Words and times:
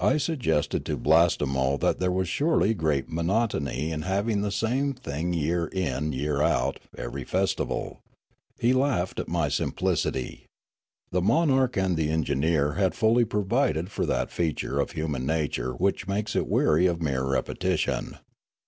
I 0.00 0.16
suggested 0.16 0.84
to 0.86 0.96
Blastemo 0.98 1.78
that 1.78 2.00
there 2.00 2.10
was 2.10 2.28
surely 2.28 2.74
great 2.74 3.08
monotony 3.08 3.92
in 3.92 4.02
having 4.02 4.40
the 4.40 4.50
same 4.50 4.94
thing 4.94 5.32
year 5.32 5.68
in, 5.68 6.12
year 6.12 6.42
out, 6.42 6.80
every 6.96 7.22
festival. 7.22 8.00
He 8.58 8.72
laughed 8.72 9.20
at 9.20 9.28
my 9.28 9.48
simplicity. 9.48 10.46
The 11.12 11.22
monarch 11.22 11.76
and 11.76 11.96
the 11.96 12.10
engineer 12.10 12.72
had 12.72 12.96
fully 12.96 13.24
provided 13.24 13.92
for 13.92 14.04
that 14.06 14.32
feature 14.32 14.80
of 14.80 14.90
human 14.90 15.24
nature 15.24 15.70
which 15.72 16.08
makes 16.08 16.34
it 16.34 16.48
weary 16.48 16.86
of 16.86 17.00
mere 17.00 17.22
repetition. 17.24 18.18